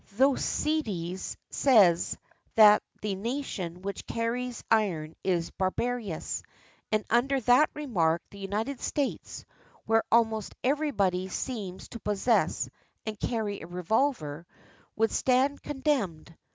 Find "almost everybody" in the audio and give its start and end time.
10.11-11.27